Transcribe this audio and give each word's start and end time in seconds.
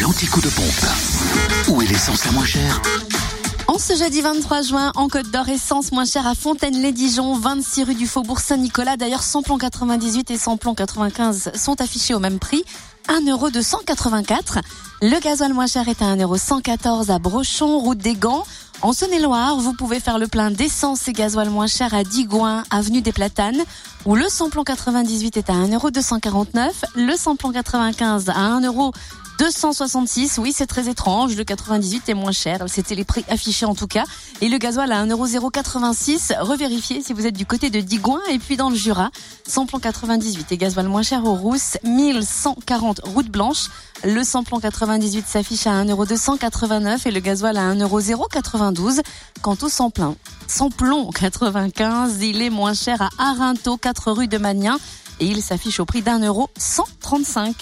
l'antico 0.00 0.40
de 0.40 0.48
pompe. 0.48 1.68
Où 1.68 1.82
est 1.82 1.86
l'essence 1.86 2.24
la 2.24 2.32
moins 2.32 2.44
chère 2.44 2.80
En 3.68 3.78
ce 3.78 3.94
jeudi 3.96 4.20
23 4.20 4.62
juin, 4.62 4.92
en 4.94 5.08
Côte 5.08 5.30
d'Or, 5.30 5.48
essence 5.48 5.92
moins 5.92 6.04
chère 6.04 6.26
à 6.26 6.34
Fontaine-les-Dijon, 6.34 7.36
26 7.36 7.84
rue 7.84 7.94
du 7.94 8.06
Faubourg 8.06 8.40
Saint-Nicolas. 8.40 8.96
D'ailleurs, 8.96 9.22
samplon 9.22 9.58
98 9.58 10.30
et 10.30 10.38
samplon 10.38 10.74
95 10.74 11.52
sont 11.54 11.80
affichés 11.80 12.14
au 12.14 12.18
même 12.18 12.38
prix. 12.38 12.64
1 13.08 13.30
euro 13.30 13.50
de 13.50 13.60
184. 13.60 14.58
Le 15.02 15.20
gasoil 15.20 15.52
moins 15.52 15.66
cher 15.66 15.88
est 15.88 16.00
à 16.00 16.06
1 16.06 16.16
euro 16.16 16.36
114 16.36 17.10
à 17.10 17.18
Brochon, 17.18 17.78
route 17.78 17.98
des 17.98 18.14
Gants. 18.14 18.44
En 18.82 18.92
Saône-et-Loire, 18.92 19.56
vous 19.56 19.74
pouvez 19.74 20.00
faire 20.00 20.18
le 20.18 20.26
plein 20.26 20.50
d'essence 20.50 21.06
et 21.08 21.12
gasoil 21.12 21.50
moins 21.50 21.66
cher 21.66 21.94
à 21.94 22.04
Digoin, 22.04 22.64
avenue 22.70 23.02
des 23.02 23.12
Platanes, 23.12 23.62
où 24.04 24.16
le 24.16 24.28
samplon 24.28 24.64
98 24.64 25.36
est 25.36 25.50
à 25.50 25.54
1 25.54 25.68
euro 25.72 25.90
249, 25.90 26.84
le 26.96 27.16
samplon 27.16 27.52
95 27.52 28.30
à 28.30 28.38
1 28.38 28.62
euro 28.62 28.92
266, 29.38 30.38
oui 30.38 30.52
c'est 30.54 30.66
très 30.66 30.88
étrange, 30.88 31.36
le 31.36 31.44
98 31.44 32.08
est 32.08 32.14
moins 32.14 32.32
cher, 32.32 32.64
c'était 32.68 32.94
les 32.94 33.04
prix 33.04 33.24
affichés 33.28 33.66
en 33.66 33.74
tout 33.74 33.88
cas, 33.88 34.04
et 34.40 34.48
le 34.48 34.58
gasoil 34.58 34.92
à 34.92 35.04
1,086€, 35.04 36.40
revérifiez 36.40 37.02
si 37.02 37.12
vous 37.12 37.26
êtes 37.26 37.36
du 37.36 37.44
côté 37.44 37.68
de 37.68 37.80
Digoin 37.80 38.20
et 38.30 38.38
puis 38.38 38.56
dans 38.56 38.70
le 38.70 38.76
Jura, 38.76 39.10
samplon 39.46 39.80
98 39.80 40.52
et 40.52 40.56
gasoil 40.56 40.86
moins 40.86 41.02
cher 41.02 41.24
aux 41.24 41.34
Rousses, 41.34 41.78
1140 41.82 43.00
route 43.04 43.28
blanche, 43.28 43.66
le 44.04 44.22
samplon 44.22 44.60
98 44.60 45.26
s'affiche 45.26 45.66
à 45.66 45.84
1,289€ 45.84 47.08
et 47.08 47.10
le 47.10 47.20
gasoil 47.20 47.56
à 47.56 47.74
1,092€, 47.74 49.00
quant 49.42 49.56
au 49.62 49.68
samplon, 49.68 50.16
samplon 50.46 51.10
95, 51.10 52.18
il 52.22 52.40
est 52.40 52.50
moins 52.50 52.74
cher 52.74 53.02
à 53.02 53.10
Arinto, 53.18 53.76
4 53.78 54.12
rue 54.12 54.28
de 54.28 54.38
Magnin, 54.38 54.78
et 55.20 55.26
il 55.26 55.42
s'affiche 55.42 55.80
au 55.80 55.84
prix 55.84 56.02
d'un 56.02 56.18
euro 56.20 56.50
135. 56.58 57.54